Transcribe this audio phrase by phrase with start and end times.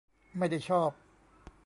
[0.37, 0.91] ไม่ได้ชอบ